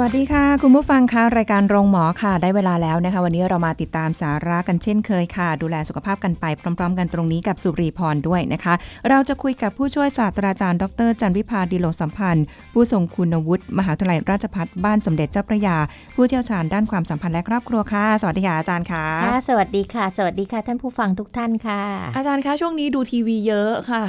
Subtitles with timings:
[0.00, 6.44] วัสดีค่ะ คุณผู้ฟังคะรายการโรงหมอค่ะ ได้เวลาแล้วนะคะ วันนี้เรามาติดตามสาระกันเช่นเคยค่ะ ดูแลสุขภาพกันไป
[6.78, 8.74] พร้อม ๆ กันตรงนี้กับสุรีพรด้วยนะคะ
[9.08, 15.76] เราจะคุยกับผู้ช่วยศาสตราจารย์ ดร จันวิพาดีโลสัมพันธ์ ผู้ทรงคุณวุฒิมหาวิทยาลัยราชภัฏบ้านสมเด็จเจ้าพระยา
[16.16, 21.82] ผู้เชี่ยวชาญด้านความสัมพันธ์และครอบครัวค่ะ สวัสดีค่ะอาจารย์ค่ะค่ะสวัสดีค่ะ สวัสดีค่ะท่านผู้ฟังทุกท่านค่ะ
[22.16, 24.02] อาจารย์คะช่วงนี้ดูทีวีเยอะค่ะ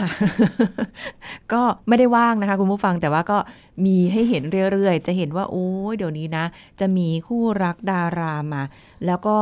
[1.54, 3.38] ก็ไม่ได้ว่างนะคะ คุณผู้ฟังแต่ว่าก็
[3.86, 4.44] มีให้เห็น
[4.74, 6.46] เรื่อยๆ จะเห็นว่าโอ้ยเดี๋ยวนี้นะ
[6.80, 8.62] จะมีคู่รักดารามา
[9.06, 9.38] แล้วก็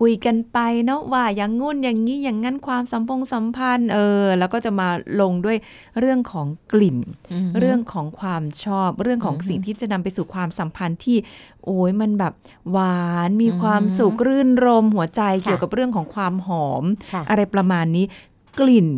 [0.00, 4.88] คุยกันไปเนาะว่าอย่างงุ่นอย่างนี้อย่างงั้นความสัมพงสัมพันธ์เออ แล้วก็จะมา
[5.20, 5.56] ลงด้วย
[5.98, 6.98] เรื่องของกลิ่น
[7.32, 11.16] อือฮึเรื่องของความชอบ เรื่องของอือฮึสิ่งที่จะนำไปสู่ความสัมพันธ์ที่
[11.64, 12.32] โอ้ยมันแบบ
[12.70, 18.04] หวานมีอือฮึความสุขรื่นรมหัวใจค่ะเกี่ยวกับเรื่องของความหอมค่ะอะไรประมาณนี้
[18.60, 18.88] กลิ่น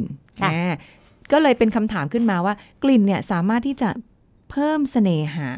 [0.41, 0.77] ค่ะนะ
[1.33, 5.51] ก็เลยเป็นคำถามขึ้นมาว่ากลิ่นเนี่ยสามารถที่จะเพิ่มเสน่หา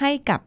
[0.00, 0.40] ให้กับ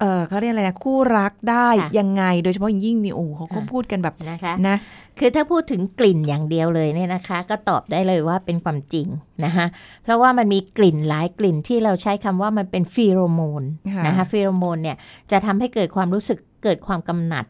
[0.00, 4.76] เออเขาเรียกอะไรนะคู่รักได้ค่ะยังไงโดยเฉพาะอย่างยิ่งนี่โอ้เขาก็ค่ะพูดกันแบบนะคะนะ
[5.18, 9.06] คือถ้าพูดถึงกลิ่นอย่างเดียวเลยเนี่ยนะคะ ก็ตอบได้เลยว่าเป็นความจริง
[9.44, 9.66] นะคะ
[10.02, 13.62] เพราะว่ามันมีกลิ่นหลายกลิ่นที่เราใช้คำว่ามันเป็นฟีโรโมน
[13.94, 14.96] ค่ะนะคะฟีโรโมนเนี่ย
[15.30, 17.44] จะทำให้เกิดความรู้สึกเกิดความกำหนัด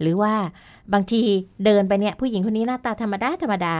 [0.00, 0.34] หรือว่า
[0.92, 1.20] บางที
[1.64, 3.74] เดินไปเนี่ยผู้หญิงคนนี้หน้าตาธรรมดาธรรมดา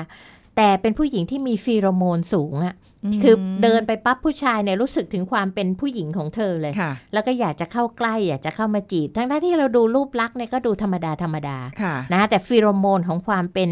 [0.56, 2.76] แต่เป็นผู้หญิงที่มีฟีโรโมนสูงอะม
[3.22, 13.70] คือเดินไปปั๊บผู้ชายเนี่ยรู้สึกถึงความเป็นผู้หญิงของเธอเลยค่ะแล้วก็อยากจะเข้าใกล้อยากจะเข้ามาจีบ ทั้งๆที่เราดูรูปลักษณ์เนี่ยก็ดูธรรมดาธรรมดาค่ะนะแต่ฟีโรโมนของความเป็น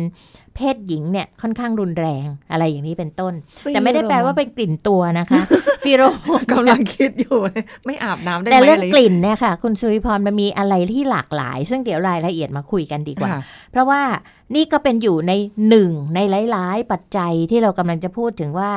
[0.56, 3.34] เพศหญิงเนี่ยค่อนข้างรุนแรงอะไรอย่างนี้เป็นต้น
[3.69, 5.42] แต่ไม่ได้แปลว่าเป็นกลิ่นตัวนะคะ
[5.84, 7.38] ฟีโรโมนกำลังคิดอยู่
[7.86, 13.40] ไม่อาบน้ำได้ไหมแต่เรื่องะไกลิ่นเนี่ยค่ะ คุณสุริพรมันมีอะไรที่หลากหลาย ซึ่งเดี๋ยวรายละเอียดมาคุยกันดีกว่าค่ะ
[13.72, 14.02] เพราะว่า
[14.54, 15.32] นี่ก็เป็นอยู่ใน
[15.69, 16.20] หนึ่งใน
[16.50, 18.70] หลาย ๆ ปัจจัยที่เรากำลังจะพูดถึงว่า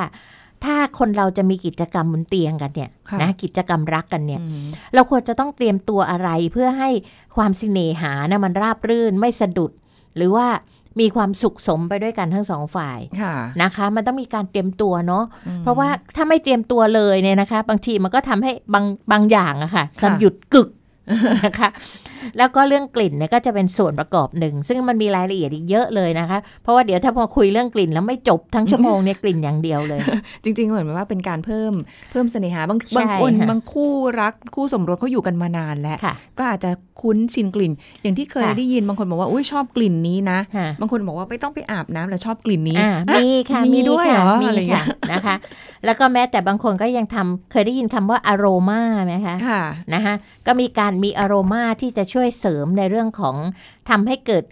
[0.64, 6.90] ถ้าคนเราจะมีกิจกรรมบนเตียงกันเนี่ยค่ะนะกิจกรรมรักกันเนี่ยอืมเราควรจะต้องเตรียมตัวอะไรเพื่อให้
[7.36, 9.72] ความสิเนหานะมันราบรื่นไม่สะดุด
[10.16, 10.46] หรือว่า
[11.00, 20.68] มีความสุขสมไปด้วยกันทั้งสองฝ่ายค่ะนะคะ มันต้องมีการเตรียมตัวเนาะอืมเพราะว่าถ้าไม่เตรียมตัวเลยเนี่ยนะคะ บางทีมันก็ทำให้บางบางอย่างอะค่ะค่ะสหยุดกึก
[21.46, 21.68] นะคะ
[22.38, 30.00] แล้วก็เรื่องกลิ่นเนี่ยก็จะเป็นส่วนประกอบหนึ่ง ซึ่งมันมีรายละเอียดอีกเยอะเลยนะคะ เพราะว่าเดี๋ยวถ้าพอคุยเรื่องกลิ่นแล้วไม่จบทั้งชั่วโมงเนี่ยกลิ่นอย่างเดียวเลย
[30.44, 31.72] จริง ๆ เหมือนว่าเป็นการเพิ่ม
[32.10, 36.70] เพิ่มเสน่หาบางใช่บางคนค่ะบางคู่รักคู่สมรสเขาอยู่กันมานานแล้วค่ะก็อาจจะ
[37.02, 37.72] คุ้นชินกลิ่น
[38.02, 45.36] อย่างที่เคยค่ะได้ยินบางคนบอกว่าอุ้ยชอบกลิ่นนี้นะค่ะบางคนบอกว่าไม่ต้องไปอาบน้ำแล้วชอบกลิ่นนี้อ่ามีค่ะมีด้วยเหรอมีอะไรเงี้ค่ะยนะคะ
[45.84, 49.62] แล้วก็แม้แต่บางคนก็ยังทำเคยได้ยินคำว่าอโรมาไหมคะค่ะ
[49.94, 50.14] นะคะ
[50.46, 53.36] ก็มีการมีอโรมาที่จะช่วยเสริมในเรื่องของ
[53.88, 54.44] ทำให้เกิด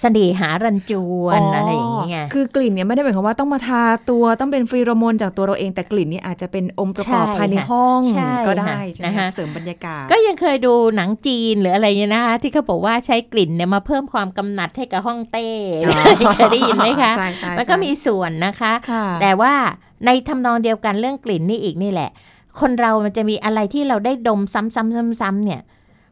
[0.00, 15.46] เสน่หารันจวนอะไรอย่างเงี้ยคือกลิ่นเนี่ยไม่ได้หมายความว่าต้องมาทาตัวต้องเป็นฟีโรโมนจากตัวเราเองแต่กลิ่นนี่อาจจะเป็นองค์ประกอบใช่ภายในค่ะห้องใช่ก็ได้ค่ะใช่ไหมนะคะเสริมบรรยากาศ ก็ยังเคยดูหนังจีนหรืออะไรเงี้ยนะคะที่เขาบอกว่าใช้กลิ่นเนี่ยมาเพิ่มความกำหนัดให้กับห้องเต้
[15.86, 19.52] อ๋อเคยได้ยินไหมคะใช่ใช่มันก็ใช่มีส่วนนะคะค่ะแต่ว่า
[20.04, 22.10] ในทำนองเดียวกันเรื่องกลิ่นนี่อีกนี่แหละ
[22.60, 25.60] คนเรามันจะมีอะไรที่เราได้ดมซ้ำๆๆๆเนี่ย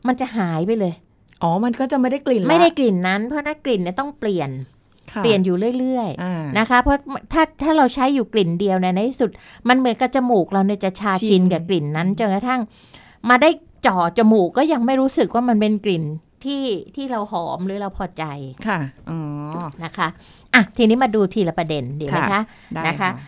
[0.07, 0.95] มันจะหายไปเลย
[1.43, 4.51] อ๋อ มันก็จะไม่ได้กลิ่นละไม่ได้กลิ่นนั้น เพราะถ้ากลิ่นเนี่ยต้องเปลี่ยน
[5.13, 6.99] ค่ะเปลี่ยนอยู่เรื่อยอ่าๆนะคะ เพราะ
[7.33, 9.31] ถ้าถ้าเราใช้อยู่กลิ่นเดียวเนี่ยในที่สุด
[9.69, 12.61] มันเหมือนกับจมูกเราเนี่ยจะชาชิชินนกับกลิ่นนั้นจนกระทั่ง
[13.29, 13.51] มาได้
[13.87, 16.05] จ่อจมูกก็ยังไม่รู้สึกว่ามันเป็นกลิ่น
[16.45, 16.65] ที่
[16.97, 18.25] ที่เราหอมหรือเราพอใจ
[18.67, 18.79] ค่ะ
[19.11, 19.19] อ๋อ
[19.85, 20.09] นะคะ
[20.55, 22.43] อะทีนี้มาดูทีละประเด็นดีไหมค่ะคะ
[22.75, 23.25] ได้นะคะอ่า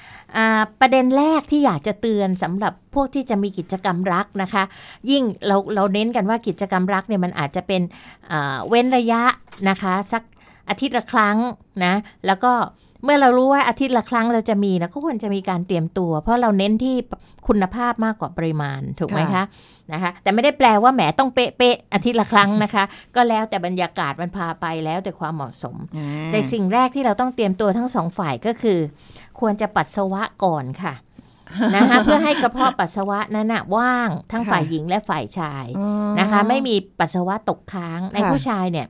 [0.81, 4.63] ประเด็นแรกที่อยากจะเตือนสำหรับพวกที่จะมีกิจกรรมรักนะคะ
[5.11, 7.83] ยิ่งเราเราเน้นกันว่ากิจกรรมรักเนี่ยมันอาจจะเป็น
[8.31, 9.23] อ่าเว้นระยะ
[9.69, 10.23] นะคะสัก
[10.69, 11.37] อาทิตย์ละครั้ง
[11.85, 11.95] นะ
[12.27, 12.53] แล้วก็
[13.05, 16.97] เมื่อเรารู้ว่าอาทิตย์ละครั้งเราจะมีนะก็ควรจะมีการเตรียมตัว เพราะเราเน้นที่
[17.49, 19.45] คุณภาพมากกว่าปริมาณถูกไหมคะค่ะ
[19.93, 22.85] นะคะแต่ไม่ได้แปลว่าแหมต้องเป๊ะๆอาทิตย์ละครั้งนะคะ
[23.17, 28.79] ก็แล้วแต่บรรยากาศมันพาไปแล้วแต่ความเหมาะสมอ่าแต่สิ่งแรกที่เราต้องเตรียมตัวทั้งสองฝ่ายก็คือ
[29.41, 30.95] ควรจะปัสสาวะก่อนค่ะ
[31.77, 35.89] นะคะเพื่อให้กระเพาะปัสสาวะนั้นนะว่างทั้งฝ่ายหญิงและฝ่ายชายอ๋อ
[36.21, 38.87] นะคะ ไม่มีปัสสาวะตกค้างในค่ะผู้ชายเนี่ย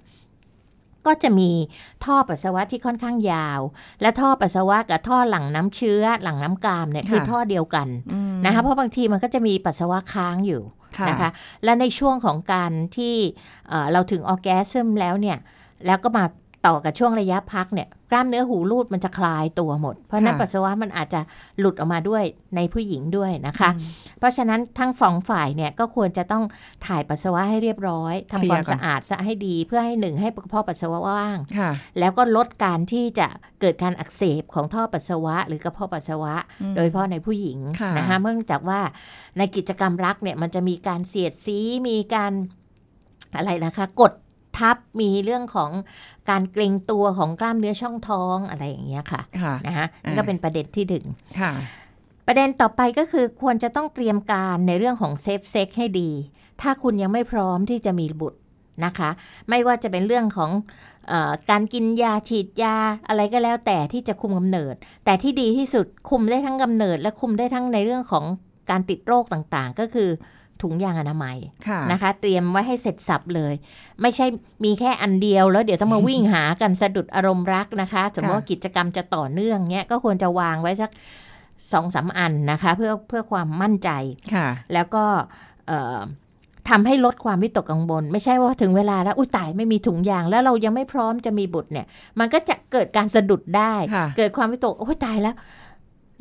[1.07, 1.51] ก็จะมี
[2.05, 3.61] ท่อปัสสาวะที่ค่อนข้างยาว
[4.01, 10.63] และท่อปัสสาวะกับท่อหลั่งน้ำเชื้อหลั่งน้ำกามเนี่ยคือท่อเดียวกันอืมนะคะเพราะบางทีมันก็จะมีปัสสาวะค้างอยู่
[10.99, 11.31] ค่ะนะคะ
[11.65, 13.15] และในช่วงของการที่
[13.69, 15.39] เอ่อเราถึงออร์แกซึมแล้วเนี่ย
[15.87, 16.25] แล้วก็มา
[16.67, 21.21] ต่อกับช่วงระยะพักเนี่ย กล้ามเนื้อหูรูดมันจะคลายตัวหมด เพราะฉะนั้นค่ะปัสสาวะมันอาจจะ
[21.59, 22.25] หลุดออกมาด้วย
[22.57, 26.45] ในผู้หญิงด้วยนะคะอืมเพราะฉะนั้นทั้งสองฝ่ายเนี่ยก็ควรจะต้อง
[26.87, 33.27] ถ่ายปัสสาวะให้เรียบร้อยทำเคลีคยร์วามก่อนสะอาดซะให้ดีเพื่อให้หนึ่งให้กระเพาะปัสสาวะว่างค่ะแล้วก็ลดการที่จะ
[33.61, 38.81] เกิดการอักเสบของท่อปัสสาวะ หรือกระเพาะปัสสาวะอืมโดยเฉพาะในผู้หญิงค่ะนะคะเนื่องจากว่า
[39.39, 41.59] ในกิจกรรมรักเนี่ยมันจะมีการเสียดสี
[41.89, 42.33] มีการ
[43.37, 44.13] อะไรนะคะ กด
[44.59, 45.71] ทับมีเรื่องของ
[46.31, 51.05] การเกร็งตัวของกล้ามเนื้อช่องท้องอะไรอย่างเงี้ยค่ะค่ะนะคะนั่นอ่าก็เป็นประเด็นที่หนึ่ง
[51.41, 51.53] ค่ะ
[52.27, 56.11] ประเด็นต่อไปก็คือควรจะต้องเตรียมการในเรื่องของ safe sex ให้ดี
[56.61, 58.39] ถ้าคุณยังไม่พร้อมที่จะมีบุตร
[58.85, 59.11] นะคะ
[59.49, 60.51] ไม่ว่าจะเป็นเรื่องของ
[61.09, 62.77] เออการกินยาฉีดยา
[63.09, 64.75] อะไรก็แล้วแต่ที่จะคุมกำเนิด
[65.05, 68.25] แต่ที่ดีที่สุดคุมได้ทั้งกำเนิด และคุมได้ทั้งในเรื่องของ
[68.71, 70.11] การติดโรคต่างๆ ก็คือ
[70.63, 71.37] ถุงยางอนามัย
[71.69, 73.55] ค่ะนะคะ เตรียมไว้ให้เสร็จสับเลย
[74.01, 74.27] ไม่ใช่
[74.65, 80.91] มีแค่อันเดียวแล้วเดี๋ยวต้องมาวิ่งหากันสะดุดอารมณ์รักนะคะสมมติว่ากิจกรรมจะต่อเนื่องเนี้ยก็ควรจะวางไว้สัก
[81.73, 83.91] สองสามอันนะคะ เพื่อเพื่อความมั่นใจ
[84.35, 85.05] ค่ะแล้วก็
[85.67, 85.99] เอ่อ
[86.71, 91.87] ทำให้ลดความวิตกกังวลไม่ใช่ว่าถึงเวลาแล้วอุ้ยตายไม่มีถุงยางแล้วเรายังไม่พร้อมจะมีบุตรเนี่ย
[92.19, 95.35] มันก็จะเกิดการสะดุดได้ค่ะเกิดความวิตกโอ้ยตายแล้ว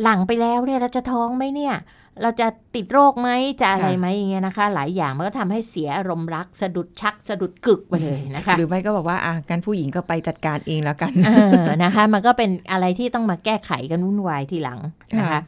[0.03, 1.73] หลังไปแล้วเนี่ยเราจะท้องไหมเนี่ย
[2.21, 3.29] เราจะติดโรคไหม
[3.61, 11.31] จะอะไรไหมอย่างเงี้ยนะคะ หลายอย่างมันก็ทำให้เสียอารมณ์รัก สะดุดชัก สะดุดกึกไปเลยนะคะ หรือไม่ก็บอกว่าอะการผู้หญิงก็ไปจัดการเองแล้วกันเอ
[11.63, 14.79] อนะคะ มันก็เป็นอะไรที่ต้องมาแก้ไขกันวุ่นวายทีหลัง
[15.19, 15.41] นะคะค่ะ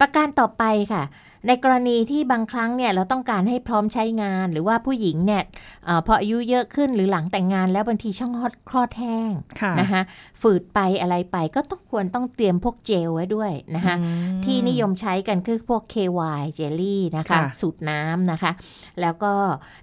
[0.00, 1.02] ประการต่อไปค่ะ
[1.46, 5.42] ในกรณีที่บางครั้งเนี่ยเราต้องการให้พร้อมใช้งาน หรือว่าผู้หญิงเนี่ย
[5.84, 10.02] เออพออายุเยอะขึ้นหรือหลังแต่งงาน แล้วบางทีช่องคลอดคลอดแห้งค่ะนะคะ
[10.40, 14.08] ฝืดไปอะไรไปก็ต้องควรต้องเตรียมพวกเจลไว้ด้วยนะคะอื
[14.38, 18.52] มที่นิยมใช้กันคือพวก KY เจลลี่นะคะค่ะสูตรน้ำนะคะ
[19.00, 19.32] แล้วก็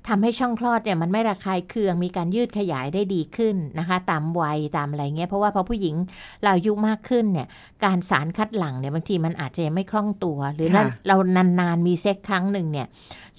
[0.07, 5.95] ทำให้ช่องคลอดเนี่ยมันไม่ระคายเคืองมีการยืดขยายได้ดีขึ้นนะคะ ตามวัยตามอะไรเงี้ยเพราะว่าพอผู้หญิง
[6.43, 7.47] เราอายุมากขึ้นเนี่ย
[7.85, 12.87] การสารคัดหลั่งเนี่ยบางทีมันอาจจะยังไม่คล่องตัว หรือค่ะเรานานๆมีเซ็กครั้งหนึ่งเนี่ย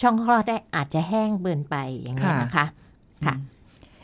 [0.01, 2.67] ช่องคลอดได้อาจจะแห้งเบินไปอย่างเงี้ยนะคะ
[3.27, 3.35] ค่ะ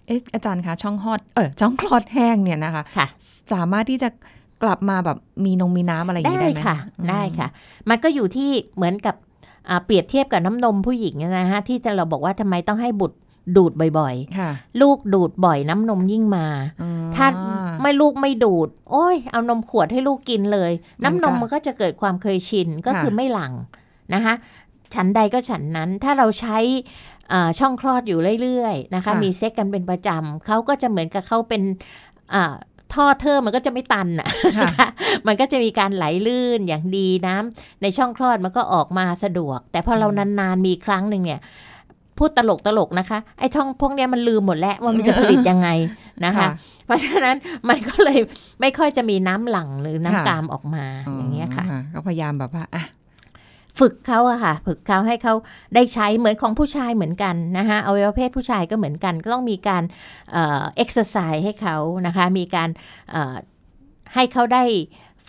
[0.07, 3.07] เอ๊ะอาจารย์คะช่องคลอดเออช่องคลอดแห้งเนี่ยนะคะค่ะ
[3.53, 4.09] สามารถที่จะ
[4.62, 7.49] กลับมาแบบมีนงมีน้ำอะไรอย่างได้นี้ได้ไหมค่ะอืมได้ค่ะ
[7.89, 9.15] มันก็อยู่ที่เหมือนกับ
[9.69, 13.17] อ่าเปรียบเทียบกับน้ำนมผู้หญิงนะฮะที่เราบอกว่าทำไมต้องให้บุตร
[13.57, 16.47] ดูดบ่อยค่ะๆลูกดูดบ่อยน้ำนมยิ่งมา
[16.83, 17.27] อืมถ้า
[17.83, 20.73] ไม่ลูกไม่ดูด โอ้ย เอานมขวดให้ลูกกินเลย
[21.03, 23.53] มันก็น้ำนมมันก็จะเกิดความเคยชิน ก็ค่ะคือไม่หลัง
[24.15, 24.35] นะคะ
[24.95, 26.59] ฉันใดก็ฉันนั้นถ้าเราใช้
[27.33, 31.62] อ่าช่องคลอดอยู่เรื่อยๆนะคะ มีเซ็กกันเป็นประจำเขาก็จะเหมือนกับเขาเป็น
[32.35, 32.55] อ่า
[32.95, 34.29] ท่อเทอร์มันก็จะไม่ตันอะ
[34.59, 34.89] ค่ะ
[35.27, 41.41] มันก็จะมีการไหลลื่นอย่างดีน้ำในช่องคลอดมันก็ออกมาสะดวก แต่พอเรานานๆมีครั้งหนึ่งเนี่ย
[42.19, 45.69] พูดตลกตลกๆนะคะ ไอ้ท่องพวกเนี้ยมันลืมหมดแล้วว่ามันจะผลิตยังไง
[46.25, 46.49] นะคะ
[46.87, 47.37] เพราะฉะนั้น
[47.69, 48.21] มันก็เลย
[48.61, 50.85] ไม่ค่อยจะมีน้ำหลั่งหรือน้ำค่ะกามออกมา
[51.17, 51.65] อย่างเงี้ยค่ะ
[51.95, 52.85] ก็พยายามแบบว่าอะ
[53.79, 55.35] ฝึกเขาอะค่ะ ฝึกเขาให้เขา
[55.75, 59.83] ได้ใช้เหมือนของผู้ชายเหมือนกันนะคะอวัยวะเพศผู้ชายก็เหมือนกัน ก็ต้องมีการ
[60.33, 60.43] เอ่
[60.81, 61.77] อ็กซ์ไซส์ให้เขา
[62.07, 62.69] นะคะ มีการ
[63.11, 63.37] เอ่อ
[64.15, 64.65] ให้เขาได้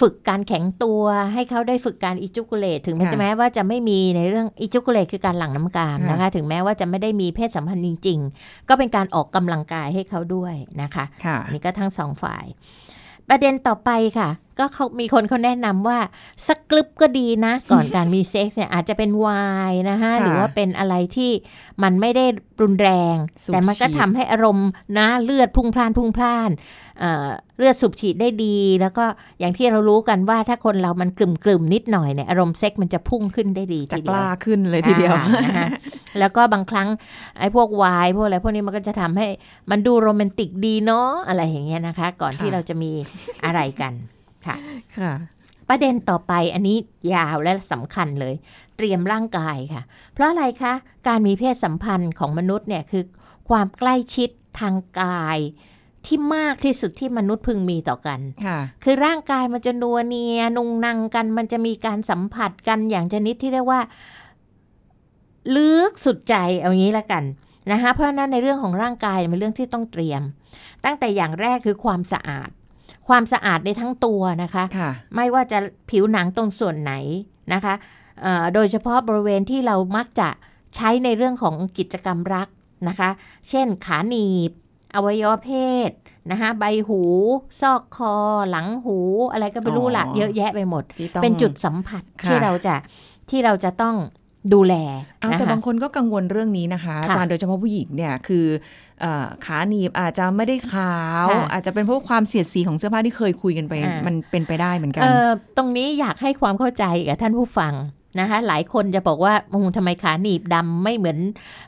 [0.02, 1.04] ฝึกการแข็งตัว
[1.34, 12.45] ให้เขาได้ฝึกการอิจุกุเลตถึงแม้ค่ะจะแม้ว่าจะไม่มีในเรื่องอิจุกุเลตคือการหลั่งน้ำกามค่ะนะคะ ถึงแม้ว่าจะไม่ได้มีเพศสัมพันธ์จริง ๆ ก็เป็นการออกกำลังกายให้เขาด้วยนะคะค่ะอันนี้ก็ทั้งสองฝ่าย
[13.31, 16.00] ประเด็นต่อไปค่ะ ก็เขามีคนเขาแนะนำว่า
[16.47, 19.28] สักกลึบก็ดีนะ ก่อนการมีเซ็กซ์เนี่ยอาจจะเป็นไว
[19.69, 21.31] น์นะคะค่ะหรือว่าเป็นอะไรที่
[21.83, 22.26] มันไม่ได้
[22.61, 26.51] รุนแรงสูบแต่มันก็ฉีดทำให้อารมณ์นะเลือดพุ่งพล่านพุ่งพล่าน
[26.99, 29.06] เอ่อเลือดสูบฉีดได้ดี แล้วก็
[29.39, 35.68] อย่างที่เรารู้กันว่าถ้าคนเรามันกลุ่มกลุ่มๆนิดหน่อยเนี่ยอารมณ์เซ็กซ์มันจะพุ่งขึ้นได้ดีจะทีกเดียวล้าขึ้นเลยทีเดียวอ่านะคะ
[36.19, 36.87] แล้วก็บางครั้ง
[37.39, 39.27] ไอ้พวกวายพวกอะไรพวกนี้มันก็จะทำให้
[39.69, 42.91] มันดูโรแมนติกดีเนาะอะไรอย่างเงี้ยนะคะ ก่อนค่ะที่เราจะมี
[43.45, 43.94] อะไรกัน
[44.45, 44.56] ค่ะ
[44.97, 45.13] ค่ะ
[45.69, 46.77] ประเด็นต่อไปอันนี้
[47.13, 48.33] ยาวและสำคัญเลย
[48.81, 49.83] เตรียมร่างกายค่ะ
[50.14, 50.73] เพราะอะไรคะ
[51.07, 53.04] การมีเพศสัมพันธ์ของมนุษย์เนี่ยคือ
[53.50, 55.38] ความใกล้ชิดทางกาย
[56.06, 63.81] ที่มากที่สุดที่มนุษย์พึงมีต่อกันค่ะคือร่างกายมันจะนัวเนียนุงนังกัน มันจะมีการสัมผัสกันอย่างชนิดที่เรียกว่า
[65.56, 67.23] ลึกสุดใจเอางี้ละกัน
[67.71, 70.21] นะคะ เพราะฉะนั้นในเรื่องของร่างกายเป็นเรื่องที่ต้องเตรียม
[70.85, 72.50] ตั้งแต่อย่างแรกคือความสะอาด
[73.07, 75.59] ความสะอาดในทั้งตัวนะคะค่ะไม่ว่าจะ
[75.90, 76.94] ผิวหนังตรงส่วนไหน
[77.54, 78.01] นะคะเอ่อ
[78.53, 80.30] โดยเฉพาะบริเวณที่เรามักจะ
[80.75, 82.47] ใช้ในเรื่องของกิจกรรมรัก
[82.87, 83.09] นะคะ
[83.49, 84.51] เช่นขาหนีบ
[84.95, 85.51] อวัยวะเพ
[85.89, 85.91] ศ
[86.31, 87.01] นะคะใบหู
[87.59, 88.15] ซอกคอ
[88.49, 88.97] หลังหู
[89.31, 92.75] อะไรก็ไม่รู้ละอ๋อเยอะแยะไปหมดที่ต้องเป็นจุดสัมผัสค่ะที่เราจะ
[93.30, 93.95] ที่เราจะต้อง
[94.53, 94.75] ดูแล
[95.19, 98.45] เอานะแต่คะบางคนก็กังวลเรื่องนี้นะคะอาค่ะจารย์โดยเฉพาะผู้หญิงเนี่ยคือ
[99.01, 107.73] เอ่อขาหนีบอาจจะไม่ได้ขาวค่ะอาจจะเป็นเพราะความเสียดสีของเสื้อผ้าที่เคยคุยกันไปอ่ามัมันเป็นไปได้เหมือนกันเอ่อตรงนี้อยากให้ความเข้าใจกับท่านผู้ฟัง
[108.19, 111.18] นะคะหลายคนจะบอกว่าโอ้โหทำไมขาหนีบดำไม่เหมือน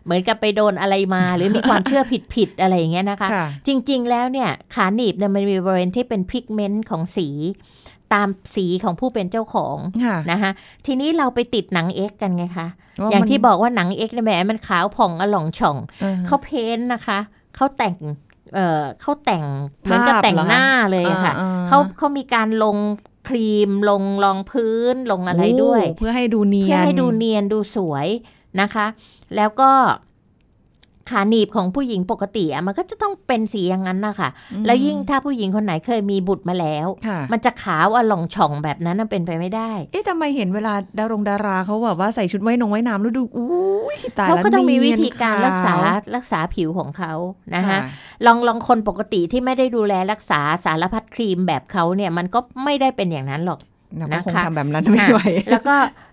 [0.06, 7.28] เหมือนกับไปโดนอะไรมา หรือมีความเชื่อผิดผิดๆอะไรอย่างเงี้ยนะคะค่ะจริงๆแล้วเนี่ยขาหนีบเนี่ยมันมีบริเวณที่เป็นพิกเมนต์ของสี
[8.14, 10.52] ตามสีของผู้เป็นเจ้าของค่ะนะคะ
[10.86, 12.68] ทีนี้เราไปติดหนังเอ็กซ์กันไงคะ
[13.02, 17.20] ว่าอย่างมันที่บอกว่าหนังเอ็กซ์เนี่ยแหมมันขาวผ่องอล่องฉ่องออเขา paint นะคะ
[17.56, 17.96] เขาแต่ง
[18.54, 19.44] เอ่อเขาแต่ง
[19.82, 22.78] เหมือนกับภาพแต่งเหรอคะหน้าเลยอะค่ะอ่าๆเขาเขามีการลง
[23.28, 28.08] ครีมลงรองพื้นลงอะไรด้วยโเพื่อให้ดูเนียนเพื่อให้ดูเนียนดูสวย
[28.62, 28.88] นะคะ
[29.36, 29.72] แล้วก็
[31.10, 47.14] ขาหนีบของผู้หญิงปกติอะมันก็จะต้องเป็นสีอย่างนั้นนะคะอืมแล้วยิ่งถ้าผู้หญิงคนไหนเคยมีบุตรมาแล้วค่ะมันจะขาวอล่องฉ่องแบบนั้นน่ะเป็นไปไม่ได้ เอ๊ะทำไมเห็นเวลาดารงดาราเขาแบบว่าใส่ชุดว่ายนงว่ายน้ำแล้วดูอุ้ยตายเขาแล้วก็ต้องมีวิเนียนธีการรักษาขวรักษาผิวของเขา
[47.56, 47.80] นะคะค่ะ
[48.26, 53.60] ลองลองคนปกติที่ไม่ได้ดูแลรักษาสารพัดครีมแบบเขาเนี่ยมันก็ไม่ได้เป็นอย่างนั้นหรอก
[53.98, 56.13] เราก็คงนะคะทำแบบนั้นไม่ไหวแล้วก็เอ่อ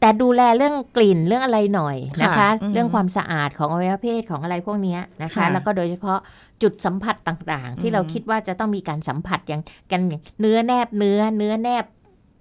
[0.00, 6.18] แต่ดูแลเรื่องกลิ่นเรื่องอะไรหน่อยนะคะค่ะอืมเรื่องความสะอาดของอวัยวะเพศของอะไรพวกเนี้ยนะคะค่ะแล้วก็โดยเฉพาะ
[6.62, 10.00] จุดสัมผัสต่างๆ ที่อืมเราคิดว่าจะต้องมีการสัมผัสอย่างกัน
[10.40, 11.84] เนื้อแนบเนื้อเนื้อแนบ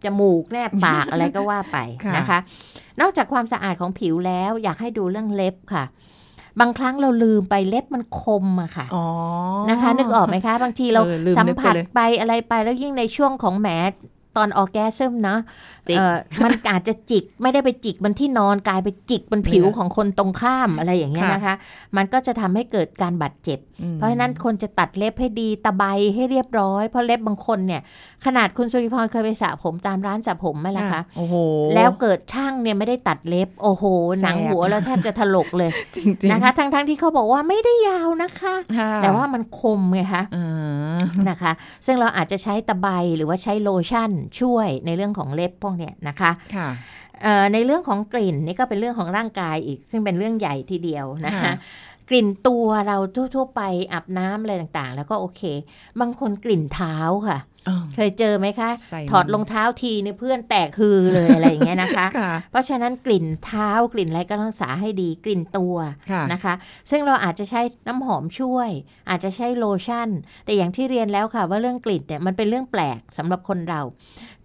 [0.06, 1.78] จมูกแนบปากอะไรก็ว่าไป
[2.18, 2.40] นะคะ
[3.02, 5.84] นอกจากความสะอาดของผิวแล้วอยากให้ดูเรื่องเล็บค่ะ
[6.60, 9.06] บางครั้งเราลืมไปเล็บมันคมอะค่ะอ๋อ
[9.70, 13.70] นะคะ นึกออกไหมคะ บางทีเราเออลืมสัมนึกไปผัสเลยไปอะไรไปแล้วยิ่งในช่วงของแหม
[14.38, 15.40] ตอนออแกซึมเนาะ
[15.88, 21.56] จิกเอ่อมันอาจจะจิกไม่ได้ไปจิกมันที่นอนกลายไปจิกบนผิวเนี่ยของคนตรงข้ามอะไรอย่างเงี้ยค่ะนะคะ
[21.98, 25.84] มันก็จะทำให้เกิดการบาดเจ็บอืมเพราะฉะนั้นคนจะตัดเล็บให้ดีตะไบ
[26.16, 27.82] ให้เรียบร้อย เพราะเล็บบางคนเนี่ย
[28.26, 31.36] ขนาดคุณสุริพรเคยไปสระผมตามร้านสระผมไหมล่ะคะโอ้โห
[31.76, 33.84] แล้วเกิดช่างเนี่ยไม่ได้ตัดเล็บ โอ้โห
[34.22, 40.97] หนังแสบหัวเราแทบจะถลกเลยจริงๆนะคะทั้งๆที่เขาบอกว่าไม่ได้ยาวนะคะค่ะแต่ว่ามันคมไงคะอ่า
[41.30, 41.52] นะคะ
[41.86, 42.88] ซึ่งเราอาจจะใช้ตะไบ
[43.18, 46.70] หรือว่าใช้โลชั่นช่วยในเรื่องของเล็บพวกเนี้ยนะคะค่ะ
[47.24, 51.54] เอ่อในเรื่องของกลิ่นนี่ก็เป็นเรื่องของร่างกายอีก ซึ่งเป็นเรื่องใหญ่ทีเดียวนะคะค่ะ
[52.10, 52.98] กลิ่นตัวเรา
[53.36, 53.62] ทั่ว ๆ ไป
[53.94, 55.42] อาบน้ำอะไรต่างๆ แล้วก็โอเค
[56.00, 56.96] บางคนกลิ่นเท้า
[57.28, 57.57] ค่ะอ๋อ
[57.96, 65.76] เคยเจอไหมคะใส่ถอดรองเท้าทีเนี่ยเพื่อนแตกคือเลยอะไรอย่างเงี้ยนะคะค่ะเพราะฉะนั้นกลิ่นเท้ากลิ่นอะไรก็รักษาให้ดีกลิ่นตัว
[66.12, 66.54] ค่ะนะคะ
[66.90, 68.70] ซึ่งเราอาจจะใช้น้ำหอมช่วย
[69.10, 70.10] อาจจะใช้โลชั่น
[70.46, 73.82] แต่อย่างที่เรียนแล้วค่ะ ว่าเรื่องกลิ่นเนี่ยมันเป็นเรื่องแปลกสำหรับคนเรา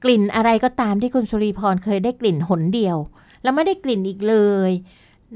[0.04, 2.96] กลิ่นอะไรก็ตามที่คุณสุริพรเคยได้กลิ่นหนเดียว
[3.42, 4.36] แล้วไม่ได้กลิ่นอีกเล
[4.70, 4.72] ย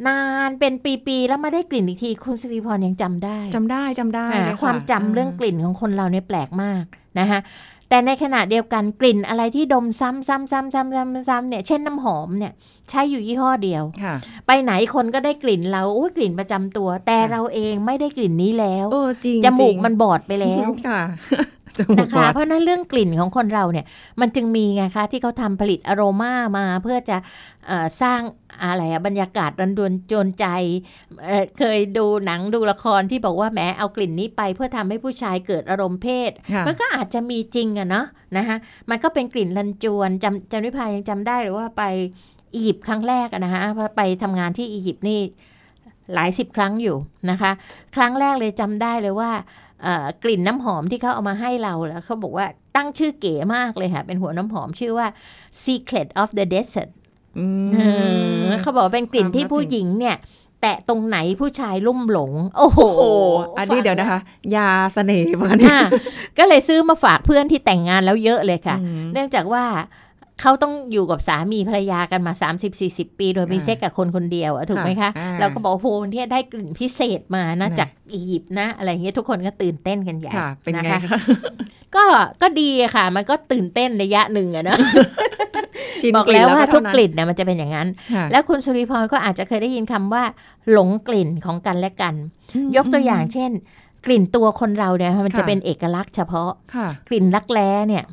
[0.06, 0.72] นานเป็น
[1.06, 6.84] ปีๆแล้วมาได้กลิ่นอีกทีคุณสุริพรยังจำได้จำได้จำได้อ่าเลยะความจำเรื่องกลิ่นของคนเราเนี่ยแปลกมาก
[7.18, 7.40] นะคะ
[7.88, 12.52] แต่ในขณะเดียวกันกลิ่นอะไรที่ดมซ้ำซ้ำซ้ำซ้ำซ้ำซ้ำเนี่ยเช่นน้ำหอมเนี่ย
[12.90, 14.14] ใช้อยู่ยี่ห้อเดียวค่ะ
[14.46, 21.55] ไปไหนคนก็ได้กลิ่นเราอุ้ยกลิ่นประจำตัว แต่ค่ะเราเองไม่ได้กลิ่นนี้แล้วโอ้จริงจมูกริงมันบอดไปแล้วค่ะจมูก
[22.00, 23.86] นะบคะอดเพราะฉะนั้นเรื่องกลิ่นของคนเราเนี่ย
[24.20, 27.16] มันจึงมีไงคะที่เขาทำผลิตอโรมามาเพื่อจะ
[27.66, 28.20] เอ่อสร้าง
[28.62, 30.46] อะไรอะบรรยากาศรันดวนโจนใจ
[31.24, 38.06] เอ่อเคยดูหนังดูละครที่บอกว่าแหมเอากลิ่นนี้ไปเพื่อทำให้ผู้ชายเกิดอารมณ์เพศค่ะมันก็อาจจะมีจริงอะเนาะ
[38.36, 38.56] นะคะ
[38.90, 41.82] มันก็เป็นกลิ่นรันจวนจำจำนิพายังจำได้หรือว่าไป
[42.54, 45.20] อียิปต์ครั้งแรกอะนะคะเพราะไปทำงานที่อียิปต์นี่
[46.14, 46.96] หลายสิบครั้งอยู่
[47.30, 47.50] นะคะ
[47.96, 49.65] ครั้งแรกเลยจำได้เลยว่าเอ่อ
[50.22, 55.06] กลิ่นน้ำหอมที่เขาเอามาให้เราแล้วเขาบอกว่าตั้งชื่อเก๋มากเลยค่ะ เป็นหัวน้ำหอมชื่อว่า
[55.64, 56.90] Secret of the Desert
[57.38, 57.80] อืมเอ
[58.48, 60.16] อเขาบอกว่าเป็นกลิ่นที่ความลับผู้หญิงเนี่ย
[60.62, 63.10] แตะตรงไหนผู้ชายลุ่มหลง โอ้โหโอ้
[63.58, 64.20] อันนี้เดี๋ยวนะคะ
[64.56, 65.90] ยาเสน่ห์ปะเนี่ยอะ
[66.38, 69.64] ก็เลยซื้อมาฝากเพื่อนที่แต่งงานแล้วเยอะเลยค่ะอืมเนื่องจากว่า
[70.40, 72.32] เขาต้องอยู่กับสามีภรรยากันมา
[72.76, 81.20] 30-40 ปี โดยมีอ่าเซ็กกับคนคนเดียวอะถูกไหมคะอ่าเราก็บอกโอ้โหเนี่ยได้กลิ่นพิเศษมานะนะจากอียิปต์นะอะไรอย่างเงี้ยทุกคนก็ตื่นเต้นกันใหญ่ค่ะเป็นนะไงคะคะ
[81.96, 82.04] ก็
[82.42, 84.78] ก็ดีอะค่ะ มันก็ตื่นเต้นระยะหนึ่งอะนะ
[86.00, 90.22] ชินบอกกลิ่นแล้วว่าเท่ทุกนั้นกลิ่นเนี่ยมันจะเป็นอย่างนั้นค่ะแล้วคุณสุริพรก็อาจจะเคยได้ยินคำว่า
[90.72, 92.14] หลงกลิ่นของกันและกัน
[92.76, 93.50] ยกตัวอย่างเช่น
[94.06, 98.04] กลิ่นตัวคนเราเนี่ยมันจะค่ะเป็นเอกลักษณ์เฉพาะค่ะกลิ่นรักแร้เนี่ย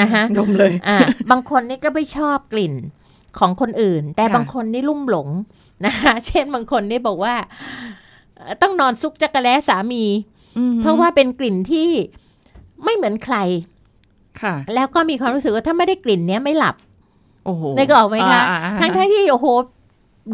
[0.00, 0.98] นะคะดมเลยอ่า
[1.30, 2.74] บางคนนี่ก็ไม่ชอบกลิ่น
[3.38, 5.28] ของคนอื่น แต่ค่ะบางคนนี่ลุ่มหลง
[5.86, 7.34] นะคะเช่นบางคนนี่บอกว่า
[8.36, 10.04] เอ่อต้องนอนซุกจั๊กกะแร้สามี
[10.58, 11.88] อืมเพราะว่าเป็นกลิ่นที่
[12.84, 13.36] ไม่เหมือนใคร
[14.42, 16.76] ค่ะ แล้วก็มีความรู้สึกว่าถ้าไม่ได้กลิ่นเนี้ยไม่หลับ
[17.44, 19.46] โอ้โหนึกออกไหมคะอ่าอ่าอ่าทั้งๆที่โอ้โห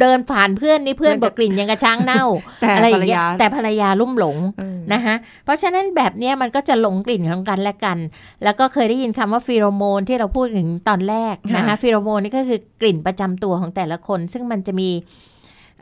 [0.01, 2.25] เดินผ่านเพื่อนนี่เพื่อนบอกกลิ่นยังกะช้างเน่า
[2.61, 5.15] แต่อะไรอภรย่ารงเงี้ยายแต่ภรรยาลุ่มหลงเออนะคะ
[5.45, 7.99] เพราะฉะนั้นแบบเนี้ยมันก็จะหลงกลิ่นของกันและกัน
[8.45, 14.91] แล้วก็เคยได้ยินคำว่าฟีโรโมนที่เราพูดถึงตอนแรกนะคะฟีโรโมนนี่ก็คือกลิ่นประจำตัวของแต่ละคน ซึ่งมันจะมี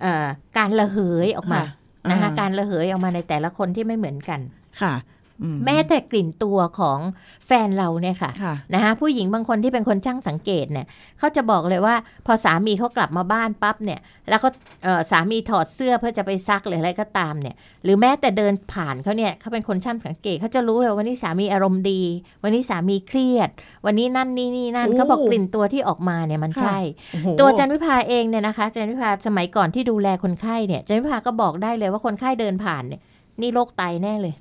[0.00, 0.26] เอ่อ
[0.58, 1.62] การระเหยออกมา
[2.10, 4.40] นะคะอ่การระเหยออกมาในแต่ละคนที่ไม่เหมือนกัน
[4.80, 5.15] ค่ะอื
[5.64, 6.98] แม้แต่กลิ่นตัวของ
[7.46, 10.86] แฟนเราเนี่ยค่ะค่ะนะคะผู้หญิงบางคนที่เป็นคนช่างสังเกตเนี่ย
[11.18, 11.94] เขาจะบอกเลยว่า
[12.26, 14.50] พอสามีเขากลับมาบ้านปั๊บเนี่ย แล้วเขา
[14.84, 22.02] เอ่อสามีถอดเสื้อเพื่อจะไปซักหรืออะไรก็ตามเนี่ย หรือแม้แต่เดินผ่านเขาเนี่ยเขาเป็นคนช่างสังเกตเขาจะรู้เลยวันนี้สามีอารมณ์ดี
[22.42, 23.50] วันนี้สามีเครียด
[23.86, 26.78] วันนี้นั่นนี่นี่นั่นโอ้เขาบอกกลิ่นตัวที่ออกมาเนี่ยมันค่ะใช่
[27.12, 33.00] โอ้โหตัวจันวิภาเองเนี่ยนะคะจันวิภาสมัยก่อนที่ดูแลคนไข้เนี่ยจันวิภาก็บอกได้เลยว่าคนไข้เดินผ่านเนี่ย
[33.40, 34.34] นี่โรคไตแน่เลย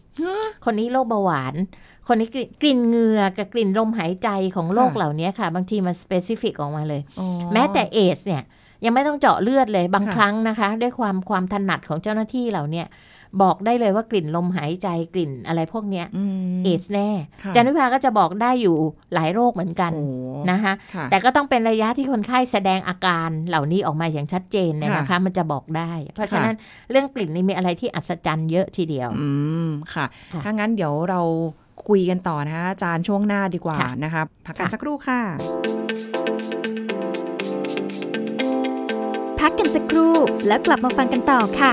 [0.65, 1.55] คนนี้โรคเบาหวาน
[2.07, 8.43] คนนี้กลิ่นกลิ่นเหงื่อกับกลิ่นลมหายใจของโรคค่ะเหล่านี้ค่ะ บางทีมัน specific ออกมาเลยอ๋อแม้แต่เอดส์เนี่ย
[8.85, 12.85] ยังไม่ต้องเจาะเลือดเลยบางค่ะครั้งนะคะ ด้วยความความถนัดของเจ้าหน้าที่เหล่าเนี้ย
[13.41, 16.23] บอกได้เลยว่ากลิ่นลมหายใจกลิ่นอะไรพวกเนี้ยอื
[16.59, 17.09] มเอดส์แน่
[17.43, 18.77] ค่ะจันวิภาก็จะบอกได้อยู่
[19.13, 20.05] หลายโรคเหมือนกันโอ้
[20.51, 26.55] นะคะค่ะแต่ก็ต้องเป็นระยะที่คนไข้แสดงอาการเหล่านี้ออกมาอย่างชัดเจนเนี่ยค่ะนะคะ มันจะบอกได้ เพราะค่ะฉะนั้น
[26.91, 29.27] เรื่องกลิ่นนี่มีอะไรที่อัศจรรย์เยอะทีเดียวอื
[29.67, 31.21] มค่ะค่ะถ้างั้นเดี๋ยวเรา
[31.87, 35.19] คุยกันต่อนะคะอาจารย์ช่วงหน้าดีกว่าค่ะนะคะพักกันค่ะสักครู่ค่ะ
[39.39, 40.13] พักกันสักครู่
[40.47, 41.71] แล้วกลับมาฟังกันต่อค่ะ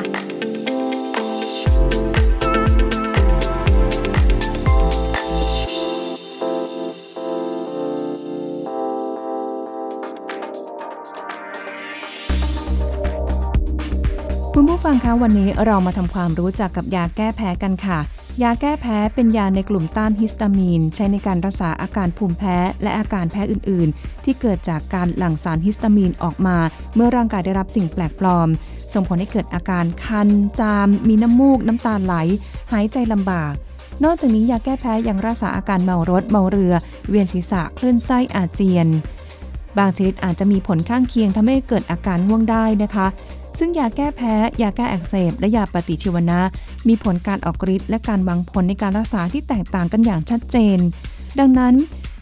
[14.82, 17.98] ผู้ฟังคะวันนี้เรามาทำความรู้จักกับยาแก้แพ้กันค่ะ
[18.42, 26.56] ยาแก้แพ้เป็นยาในกลุ่มต้านฮิสตามีน ใช้ในการรักษาอาการภูมิแพ้ และอาการแพ้อื่น ๆ ที่เกิดจากการหลั่งสารฮิสตามีนออกมา
[26.94, 28.48] เมื่อร่างกายได้รับสิ่งแปลกปลอม
[28.94, 30.28] ส่งผลให้เกิดอาการคัน
[30.60, 32.14] จาม มีน้ำมูก น้ำตาไหล
[32.72, 33.52] หายใจลำบาก
[34.04, 36.74] นอกจากนี้ยาแก้แพ้ยังรักษาอาการเมารถเมาเรือ
[37.08, 38.88] เวียนศีรษะคลื่นไส้อาเจียน
[39.78, 43.06] บางชนิดอาจจะมีผลข้างเคียงทำให้เกิดอาการง่วงได้นะคะ
[43.58, 46.40] ซึ่งยาแก้แพ้ ยาแก้อักเสบ และยาปฏิชีวนะ
[46.88, 50.78] มีผลการออกฤทธิ์และการวางผลในการรักษาที่แตกต่างกันอย่างชัดเจน
[51.38, 51.74] ดังนั้น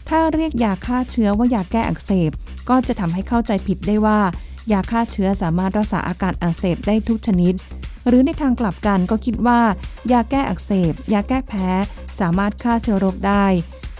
[0.09, 2.31] ถ้าเรียกยาฆ่าเชื้อว่ายาแก้อักเสบ
[2.69, 4.19] ก็จะทำให้เข้าใจผิดได้ว่า
[4.71, 7.53] ยาฆ่าเชื้อสามารถรักษาอาการอักเสบได้ทุกชนิด
[8.07, 9.59] หรือในทางกลับกันก็คิดว่า
[10.11, 11.67] ยาแก้อักเสบ ยาแก้แพ้
[12.19, 13.45] สามารถฆ่าเชื้อโรคได้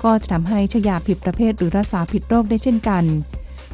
[0.03, 3.03] ก็จะทำให้ใช้ยาผิดประเภทหรือรักษาผิดโรคได้เช่นกัน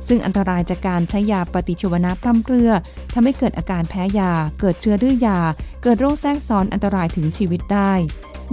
[0.07, 2.71] ซึ่งอันตรายจากการใช้ยาปฏิชีวนะพร่ำเพรื่อ
[3.13, 5.39] ทำให้เกิดอาการแพ้ยา เกิดเชื้อดื้อยา
[5.83, 7.93] เกิดโรคแทรกซ้อนอันตรายถึงชีวิตได้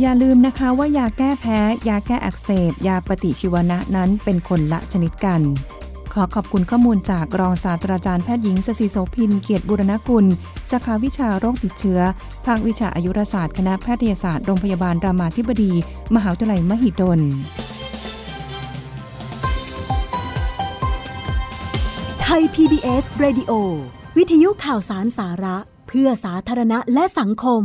[0.01, 5.43] อย่าลืมนะคะว่ายาแก้แพ้ ยาแก้อักเสบ ยาปฏิชีวนะนั้นเป็นคนละชนิดกัน
[6.13, 10.27] ขอขอบคุณข้อมูลจากรองศาสตราจารย์แพทย์หญิงสศิโสพิน เกียรติบุรณกุล
[10.71, 12.01] สาขาวิชาโรคติดเชื้อ
[12.47, 15.73] ภาควิชาอายุรศาสตร์ คณะแพทยศาสตร์ โรงพยาบาลรามาธิบดี
[16.15, 17.21] มหาวิทยาลัยมหิดล
[22.29, 23.53] ไทย PBS Radio
[24.17, 25.57] วิทยุข่าวสารสาระ
[25.89, 27.63] เพื่อสาธารณะและสังคม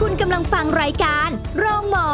[0.00, 2.10] คุณกำลังฟังรายการโรงหมอ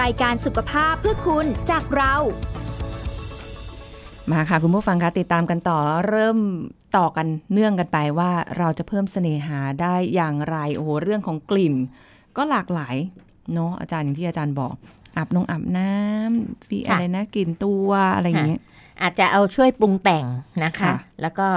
[0.00, 2.14] รายการสุขภาพเพื่อคุณจากเรา
[4.30, 6.38] มาค่ะ คุณผู้ฟังคะติดตามกันต่อเริ่ม
[6.96, 11.74] ต่อกันเนื่องกันไปว่าเราจะเพิ่มเสน่หาได้อย่างไรโอ้โหเรื่องของกลิ่น
[12.36, 12.96] ก็หลากหลาย
[13.52, 14.74] เนาะอาจารย์อย่างที่อาจารย์บอก
[15.16, 18.60] อาบนงอาบน้ำฟีค่ะอะไรนะกลิ่นตัวอะไรอย่างเงี้ย
[19.02, 20.24] อาจจะเอาช่วยปรุงแต่ง
[20.64, 21.48] นะคะค่ะแล้วก็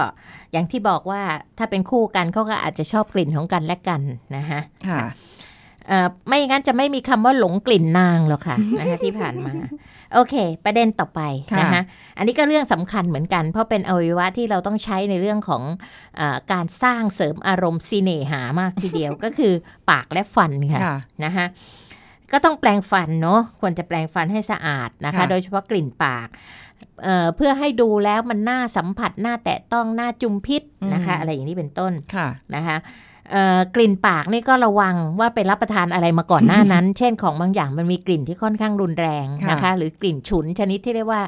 [0.52, 1.22] อย่างที่บอกว่า
[1.58, 4.02] ถ้าเป็นคู่กันเขาก็อาจจะชอบกลิ่นของกันและกัน
[4.36, 5.00] นะคะค่ะ
[5.88, 9.54] เอ่อไม่งั้นจะไม่มีคำว่าหลงกลิ่นนางหรอกค่ะนะคะที่ผ่านมา
[10.14, 11.82] โอเค ประเด็นต่อไปค่ะนะคะ
[12.18, 15.64] อันนี้ก็เรื่องสำคัญเหมือนกัน เพราะเป็นอวัยวะที่เราต้องใช้ในเรื่องของ
[16.18, 19.54] เออการสร้างเสริมอารมณ์ซีเนหามากทีเดียวก็คือ
[19.90, 21.46] ปากและฟันค่ะค่ะนะคะ
[22.32, 26.28] ก็ต้องแปลงฟันเนาะควรจะแปลงฟันให้สะอาดนะคะค่ะโดยเฉพาะกลิ่นปาก
[27.04, 30.62] เอ่อเพื่อให้ดูแล้วมันน่าสัมผัสน่าแตะต้องน่าจุมพิษ
[30.94, 32.78] นะคะ อะไรอย่างนี้เป็นต้นค่ะนะคะ
[33.32, 41.22] เอ่อกลิ่นปากนี่ก็ระวังว่าไปรับประทานอะไรมาก่อนหน้านั้น เช่นของบางอย่างมันมีกลิ่นที่ค่อนข้างรุนแรงนะคะค่ะหรือกลิ่นฉุนชนิดที่เรียกว่า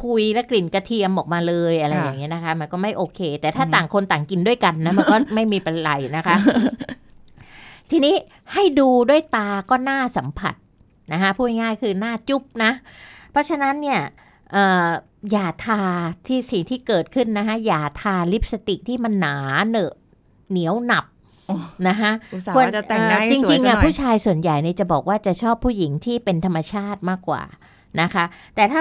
[0.00, 6.36] คุยและกลิ่นกระเทียมออกมาเลยอะไรค่ะอย่างเงี้ยนะคะ มันก็ไม่โอเค แต่ถ้าอืมต่างคนต่างกินด้วยกันนะมันก็ไม่มีเป็นไรนะคะ
[7.90, 8.14] ทีนี้
[8.52, 10.54] ให้ดูด้วยตาก็น่าสัมผัส
[11.12, 12.72] นะคะพูดง่ายๆคือหน้าจุ๊บนะ
[13.30, 14.90] เพราะฉะนั้นเนี่ยเอ่อ
[15.32, 15.82] อย่าทา
[16.26, 19.36] ที่สิ่งที่เกิดขึ้นนะคะอย่าทาลิปสติกที่มันหนา
[19.68, 19.94] เหนอะ
[20.50, 21.04] เหนียวหนับ
[21.46, 21.56] โอ้
[21.88, 27.42] นะคะอุตส่าห์ว่าจะแต่งหน้าให้เอ่อจสวยริงๆซะอะหน่อยผู้ชายส่วนใหญ่เนี่ยจะบอกว่าจะชอบผู้หญิงที่เป็นธรรมชาติมากกว่า
[28.00, 28.80] นะคะ แต่ถ้า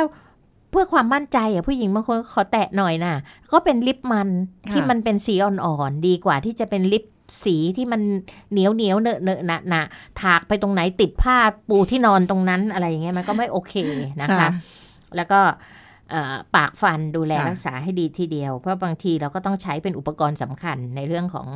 [0.71, 3.15] เพื่อความมั่นใจอะผู้หญิงบางคนขอแตะหน่อยนะ
[3.51, 4.29] ก็เป็นลิปมัน
[4.69, 7.03] ค่ะที่มันเป็นสีอ่อนๆดีกว่าที่จะเป็นลิป
[7.45, 8.01] สีที่มัน
[8.51, 9.81] เหนียวเหนียวๆเนอะเนอะหนะหนะ
[10.21, 11.37] ถากไปตรงไหนติดผ้า
[11.69, 13.75] ปูที่นอนตรงนั้นอะไรอย่างเงี้ยมันก็ไม่โอเค
[14.21, 14.47] นะคะ
[15.15, 15.41] แล้วก็
[16.09, 21.47] เอ่อปากฟันดูแลค่ะรักษาให้ดีทีเดียว เพราะบางทีเราก็ต้องใช้เป็นอุปกรณ์สำคัญในเรื่องของ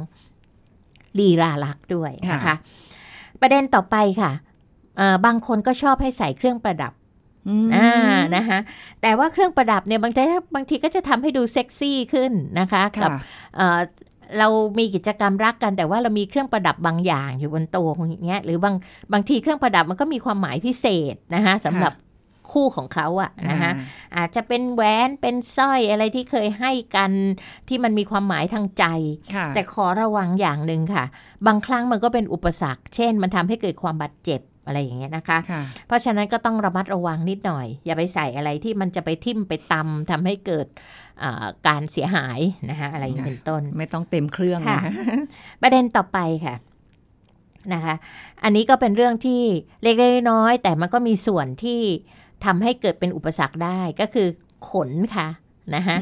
[1.20, 2.56] ลีลาลักษณ์ด้วยนะคะ
[3.42, 4.32] ประเด็นต่อไปค่ะ
[4.98, 6.94] เอ่อบางคนก็ชอบให้ใส่เครื่องประดับ
[7.48, 7.92] อืมอ่า
[8.36, 8.60] นะคะ
[9.02, 10.22] แต่ว่าเครื่องประดับเนี่ยบางที
[10.56, 13.10] บางทีก็จะทำให้ดูเซ็กซี่ขึ้นนะคะกัค่ะ
[13.56, 13.80] เอ่อ
[14.40, 14.48] เรา
[14.80, 18.76] มีกิจกรรมรักกันแต่ว่าเรามีเครื่องประดับบางอย่างอยู่บนตัวอย่างเงี้ยหรือบาง
[19.14, 21.94] บางทีเครื่องประดับมันก็มีความหมายพิเศษนะคะสำหรับ
[22.52, 23.72] คู่ของเขาอะนะคะ
[24.18, 27.12] อาจจะเป็นแหวนเป็นสร้อยอะไรที่เคยให้กัน
[27.68, 28.86] ที่มันมีความหมายทางใจ
[29.36, 31.06] ค่ะแต่ขอระวังอย่างหนึ่งค่ะ
[31.48, 40.68] บางครั้งมันก็เป็นอุปสรรค เช่น มันทำให้เกิดความบาดเจ็บอะไรอย่างเงี้ยนะคะค่ะเพราะฉะนั้นก็ต้องระมัดระวังนิดหน่อย อย่าไปใส่อะไรที่มันจะไปทิ่มไปตำทำให้เกิด
[41.24, 44.94] อ่าการเสียหายนะคะอะไรอย่างนี้เป็นต้น ไม่ต้องเต็มเครื่องค่ะนะ
[45.62, 46.56] ประเด็นต่อไปค่ะ
[47.74, 47.96] นะคะ
[48.44, 49.42] อันนี้ก็เป็นเรื่องที่
[49.84, 51.82] เล็กๆน้อยๆแต่มันก็มีส่วนที่
[52.46, 54.28] ทำให้เกิดเป็นอุปสรรคได้ก็คือ
[54.70, 55.28] ขนค่ะ
[55.76, 55.98] นะคะ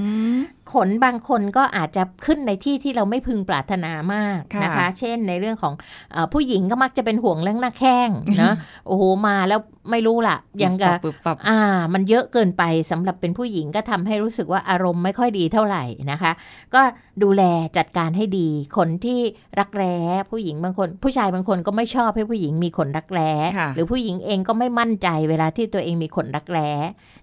[0.73, 5.73] ขนบางคนก็อาจจะขึ้นในที่ที่เราไม่พึงปรารถนามากค่ะนะคะ เช่นในเรื่องของ
[6.11, 8.09] เออผู้หญิงก็มักจะเป็นห่วงเรื่องหน้าแข้ง
[8.41, 8.53] นะ
[8.87, 9.59] โอ้โหมาแล้ว
[9.91, 11.59] ไม่รู้ล่ะยังกับปึ๊บปั๊บอ่า
[11.93, 16.31] มันเยอะเกินไปสำหรับเป็นผู้หญิงก็ทำให้รู้สึกว่าอารมณ์ไม่ค่อยดีเท่าไหร่นะคะ
[16.73, 16.81] ก็
[17.23, 17.43] ดูแล
[17.77, 19.19] จัดการให้ดี คนที่
[19.59, 19.95] รักแร้
[20.31, 26.69] ผู้หญิงบางคน ผู้ชายบางคนก็ไม่ชอบให้ผู้หญิงมีขนรักแร้ค่ะหรือผู้หญิงเองก็ไม่มั่นใจเวลาที่ตัวเองมีขนรักแร้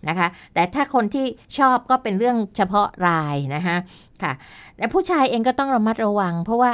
[0.08, 1.26] นะคะ แต่ถ้าคนที่
[1.58, 3.76] ชอบก็เป็นเรื่องเฉพาะรายนะคะ
[4.22, 4.32] ค่ะ
[4.76, 6.72] แต่ผู้ชายเองก็ต้องระมัดระวัง เพราะว่า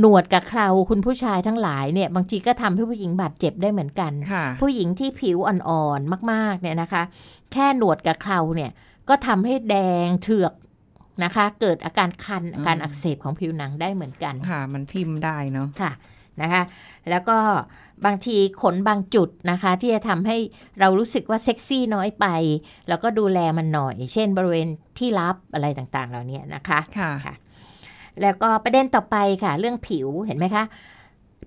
[0.00, 7.02] หนวดกับเคราคุณผู้ชายทั้งหลายเนี่ยบางทีก็ทำให้ผู้หญิงบาดเจ็บได้เหมือนกันค่ะผู้หญิงที่ผิวอ่อนๆมากๆเนี่ยนะคะ
[7.52, 8.70] แค่หนวดกับเคราเนี่ย
[9.08, 10.52] ก็ทำให้แดงเถือก
[11.24, 15.92] นะคะ เกิดอาการคันอาการอักเสบของผิวหนังได้เหมือนกัน ค่ะ มันทิมได้เนาะค่ะ
[16.42, 16.62] นะคะ
[17.10, 17.38] แล้วก็
[18.06, 20.36] บางทีขนบางจุดนะคะ ที่จะทำให้
[20.80, 22.26] เรารู้สึกว่าเซ็กซี่น้อยไป
[22.88, 27.34] แล้วก็ดูแลมันหน่อย เช่นบริเวณที่รับอะไรต่างๆ เหล่านี้นะคะค่ะค่ะ
[28.22, 30.64] แล้วก็ประเด็นต่อไปค่ะ เรื่องผิวเห็นไหมคะ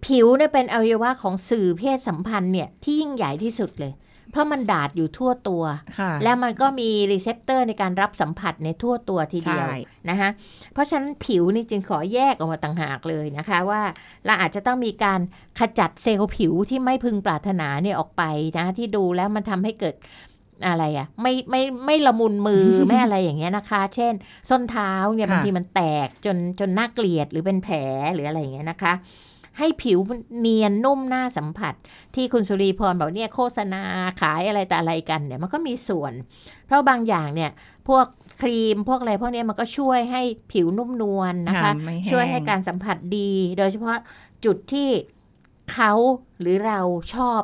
[0.06, 3.94] ผิวเนี่ยเป็นอวัยวะของสื่อเพศสัมพันธ์เนี่ยที่ยิ่งใหญ่ที่สุดเลย
[4.34, 5.64] เพราะมันดาดอยู่ทั่วตัว
[6.00, 9.78] ค่ะแล้วมันก็มีรีเซพเตอร์ในการรับสัมผัสในทั่วตัวทีเดียวใช่
[10.10, 10.30] นะคะ
[10.74, 13.82] เพราะฉะนั้นผิวนี่จึงขอแยกออกมาต่างหากเลยนะคะว่า
[14.26, 15.20] เราอาจจะต้องมีการ
[15.60, 18.24] ขจัดเซลล์ผิวที่ไม่พึงปรารถนาเนี่ยออกไป
[18.58, 19.96] นะที่ดูแล้วมันทำให้เกิด
[20.68, 24.14] อะไรอะไม่ไม่ไม่ละมุนมือ ไม่อะไรอย่างเงี้ยนะคะ เช่น
[24.50, 27.78] ส้นเท้าเนี่ยค่ะบางทีมันแตกจนจนน่าเกลียดหรือเป็นแผล
[28.14, 28.94] หรืออะไรอย่างเงี้ยนะคะ
[29.58, 31.74] ให้ผิวมันเนียนนุ่มน่าสัมผัส
[32.16, 33.84] ที่คุณสุรีพรบอกเนี่ยโฆษณา
[34.22, 36.14] ขายอะไรแต่อะไรกันเนี่ยมันก็มีส่วน
[36.66, 37.52] เพราะบางอย่างเนี่ย
[37.88, 38.06] พวก
[38.42, 43.98] ครีมพวกอะไรพวกเนี้ยมันก็ช่วยให้ผิวนุ่มนวลนะคะค่ะไม่แห้งช่วยให้การสัมผัสดี โดยเฉพาะ
[44.46, 44.90] จุดที่
[45.74, 45.92] เขา
[46.40, 46.80] หรือเรา
[47.14, 47.40] ชอบ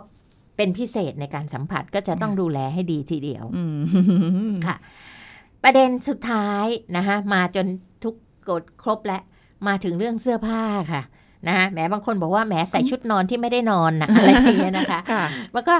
[0.57, 3.63] เป็นพิเศษในการสัมผัสก็จะต้องดูแลให้ดีทีเดียวอื
[4.49, 4.75] มค่ะ
[5.63, 6.65] ประเด็นสุดท้าย
[6.97, 7.65] นะคะมาจน
[8.03, 8.15] ทุก
[8.49, 9.21] กฎครบแล้ว
[9.67, 11.01] มาถึงเรื่องเสื้อผ้าค่ะ
[11.47, 15.23] นะคะแหมบางคนบอกว่าแหมใส่ชุดนอนที่ไม่ได้นอนนะอะไรอย่างเงี้ยนะคะค่ะ
[15.55, 15.75] มันก็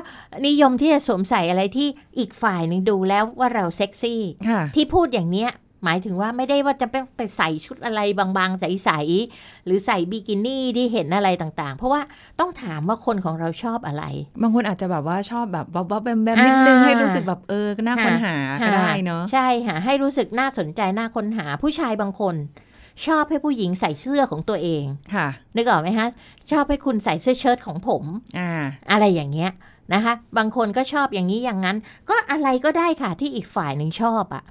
[0.48, 1.88] นิยมที่จะสวมใส่อะไรที่
[2.19, 5.52] อีกฝ่ายหนึ่งดูแล้วว่าเราเซ็กซี่ค่ะที่พูดอย่างเนี้ย
[5.86, 12.02] หมายถึงว่าไม่ได้ว่าจะเป็นไปใส่ชุดอะไรบางๆ ใสๆหรือใส่บิกินี่ที่เห็นอะไรต่างๆ เพราะว่า
[12.39, 14.04] ต้องถามว่าคนของเราชอบอะไร
[14.41, 22.36] บางคนอาจจะแบบว่าชอบแบบบ๊อบบ๊อบแบมแบมนิดนึงอ่าให้รู้สึกแบบเออน่าค้นหาก็ได้เนาะใช่ค่ะให้รู้สึกน่าสนใจน่าค้นหาผู้ชายบางคน
[23.06, 24.84] ชอบให้ผู้หญิงใส่เสื้อของตัวเอง
[25.16, 26.08] ค่ะนึกออกไหมฮะ
[26.52, 28.04] ชอบให้คุณใส่เสื้อเชิ้ตของผม
[28.38, 28.50] อ่า
[28.92, 29.52] อะไรอย่างเงี้ย
[29.93, 31.78] นะคะ บางคนก็ชอบอย่างนี้อย่างนั้น
[32.10, 34.43] ก็อะไรก็ได้ค่ะที่อีกฝ่ายหนึ่งชอบอะ่ะ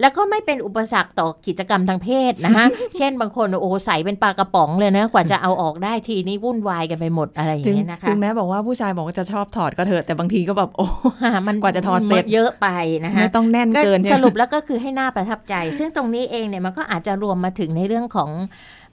[0.00, 10.86] แล้วก็ไม่เป็นอุปสรรคต่อกิจกรรมทางเพศนะคะ เช่นบางคนโอ้ใส่เป็นปลากระป๋องเลยนะกว่าจะเอาออกได้ทีนี้วุ่นวายกันไปหมดอะไรอย่าถึงงเงี้ยนะคะถึงแม้บอกว่าผู้ชายบอกว่าจะชอบถอดก็เถอะแต่บางทีก็แบบโอ้
[11.22, 12.68] ค่ะมันกว่าจะถอดเสร็จเยอะไป
[13.04, 18.85] นะคะไม่ต้องแน่นก็เกินสใช่ไหมรุปแล้วก็คือให้หน้าประทับใจ ซึ่งตรงนี้เองเนี่ยมันก็อาจจะรวมมาถึงในเรื่องของเออ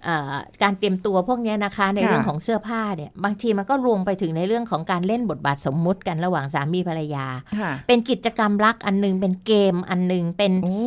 [0.63, 7.25] การเตรียมตัวพวกเนี้ยนะคะ ในเรื่องของเสื้อผ้าเนี่ยบางทีมันก็รวมไปถึงในเรื่องของการเล่นบทบาทสมมุติกันระหว่างสามีภรรยา
[7.59, 10.77] ค่ะเป็นกิจกรรมรักอันหนึง เป็นเกมอันหนึง เป็นโอ้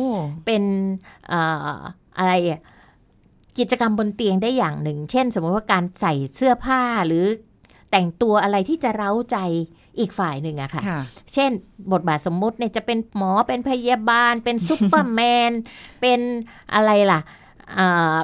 [0.45, 0.63] เป็น
[1.27, 1.77] เอ่อ
[2.17, 2.61] อะไรอะ
[3.57, 7.25] กิจกรรมบนเตียงได้อย่างหนึ่ง เช่น สมมติว่าการใส่เสื้อผ้าหรือ
[7.91, 9.37] แต่งตัวอะไรที่จะเร้าใจ
[9.99, 11.01] อีกฝ่ายหนึ่งอะค่ะค่ะ
[11.33, 11.51] เช่น
[11.91, 15.51] บทบาทสมมุติเนี่ยจะเป็นหมอเป็นพยาบาล เป็นซุปเปอร์แมน
[16.01, 16.19] เป็น
[16.73, 17.46] อะไรล่ะอ่า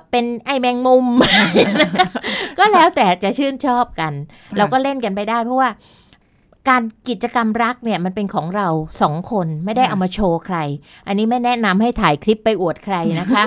[0.09, 1.05] เป็นไอแมงมุม
[2.57, 5.69] ก็แล้วแต่จะชื่นชอบกันค่ะเราก็เล่นกันไปได้เพราะว่า
[6.69, 8.67] การกิจกรรมรักเนี่ยมันเป็นของเรา
[9.01, 10.57] สองคนไม่ได้ค่ะเอามาโชว์ใคร
[11.07, 13.43] อันนี้ไม่แนะนำให้ถ่ายคลิปไปอวดใครนะคะ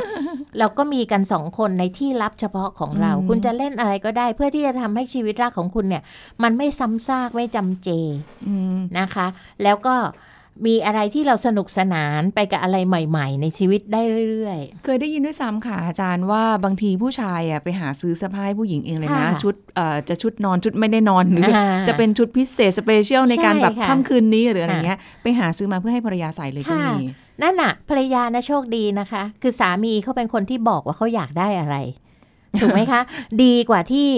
[0.58, 6.02] เราก็มีกันสองคนในที่ลับเฉพาะของเราอืมคุณจะเล่นอะไรก็ได้ เพื่อที่จะทำให้ชีวิตรักของคุณเนี่ย
[6.42, 7.88] มันไม่ซ้ำซากไม่จำเจ
[8.46, 9.26] อืมนะคะ
[9.62, 9.94] แล้วก็
[10.66, 31.76] มีอะไรที่เราสนุกสนานไปกับอะไรใหม่ ๆ ในชีวิตได้เรื่อยเคยได้ยินด้วยซ้ำค่ะอาจารย์ว่าบางทีผู้ชายอะไปหาซื้อเสื้อผ้าให้ผู้หญิงเองเลยนะค่ะชุดเอ่อจะชุดนอนชุดไม่ได้นอนหรืออ่าจะเป็นชุดพิเศษสเปเชียลในการใช่แบบค่ะค่ำคืนนี้หรืออะไรค่ะเงี้ยไปหาซื้อมาเพื่อให้ภรรยาใส่เลยก็ค่ะมีๆนั่นน่ะภรรยานะโชคดีนะคะ คือสามีเขาเป็นคนที่บอกว่าเขาอยากได้อะไร
[32.60, 33.00] ถูกไหมคะ
[33.42, 34.08] ดีกว่าที่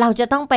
[0.00, 0.54] เราจะต้องไป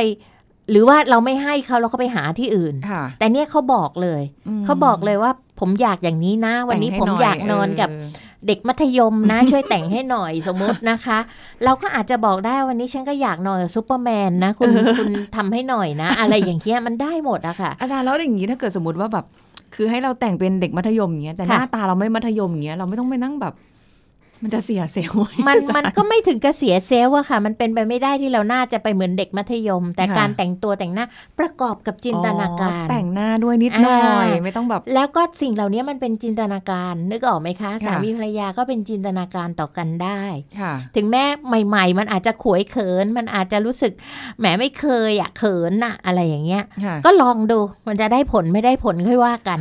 [0.72, 4.22] หรือว่าเราไม่ให้เขาแล้วเขาไปหาที่อื่นค่ะแต่เนี่ยเขาบอกเลย
[4.60, 5.30] มเขาบอกเลยว่า
[5.60, 11.18] ผมอยากอย่างนี้นะ วันนี้แต่งให้ผมหอยากนอนกับเออเด็กมัธยมนะ ช่วยแต่งให้หน่อยสมมตินะคะ
[11.64, 19.24] เราก็อาจจะบอกได้วันนี้ฉันก็อยากนอนกับซูเปอร์แมนนะ คุณคุณทำให้หน่อยนะ อะไรอย่างเงี้ยมันได้หมดอะค่ะ อาจารย์แล้วอย่างนี้ถ้าเกิดสมมติว่าแบบ
[19.74, 23.54] คือให้เราแต่งเป็นเด็กมัธยมอย่างเงี้ยแต่หค่ะน้าตาเราไม่มัธยมอย่างเงี้ยเราไม่ต้องไปนั่งแบบ
[24.42, 31.04] มันจะเสียเซลล์ไหมันอาจารย์มันก็ไม่ถึงกระเสียเซลล์อะค่ะ มันเป็นไปไม่ได้ที่เราน่าจะไปเหมือนเด็กมัธยม แต่ค่ะการแต่งตัวแต่งหน้า
[31.38, 40.22] ประกอบกับจินตนาการอ๋อแต่งหน้าด้วยนิดหน่อยอ่าไม่ต้องแบบ แล้วก็สิ่งเหล่านี้มันเป็นจินตนาการ นึกออกไหมคะค่ะสามีภรรยาก็เป็นจินตนาการต่อกันได้
[40.60, 41.24] ค่ะถึงแม้
[41.66, 43.92] ใหม่ ๆ มันอาจจะขวยเขิน มันอาจจะรู้สึก
[44.38, 49.60] แหมไม่เคยอะเขินน่ะอะไรอย่างเงี้ยค่ะก็ลองดูมันจะได้ผลไม่ได้ผลค่อยว่ากัน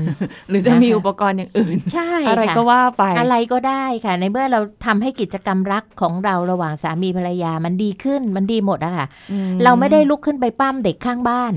[0.49, 11.51] หรือจะมีนะคะอุปกรณ์อย่างอื่นใช่อะไรค่ะก็ว่าไปอะไรก็ได้ค่ะ ในเมื่อเราทำให้กิจกรรมรักของเราระหว่างสามีภรรยามันดีขึ้นมันดีหมดอะค่ะอืเราไม่ได้ลุกขึ้นไปปั้มเด็กข้างบ้าน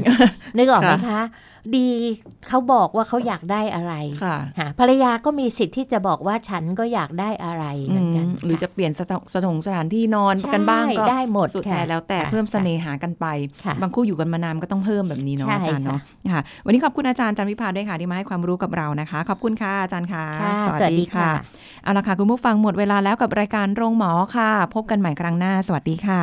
[0.56, 1.20] นึกออกไหมค่ะคะ
[1.76, 1.88] ดี
[2.48, 13.26] เขาบอกว่าเขาอยากได้อะไรค่ะค่ะภรรยาก็มีสิทธิ์ที่จะบอกว่าฉันก็อยากได้อะไรเหมือนกันอืมหรือจะเปลี่ยนสถสถงสถานที่นอนใช่กันบ้างก็ได้หมดสุดค่ะแท้แล้วแต่ค่ะเพิ่มเสน่หากันไป
[13.64, 16.00] ค่ะบางคู่อยู่กันมานานก็ต้องเพิ่มแบบนี้เนาะใช่อาจารย์ค่ะเนาะ
[16.32, 21.30] ค่ะ วันนี้ขอบคุณอาจารย์จันวิพาด้วยค่ะที่มาให้ความรู้กับเรานะคะ ขอบคุณค่ะอาจารย์ค่ะค่ะสวัสดีค่ะ
[21.82, 26.22] เอาละค่ะคุณผู้ฟังหมดเวลาแล้วกับรายการโรงหมอค่ะ พบกันใหม่ครั้งหน้า สวัสดีค่ะ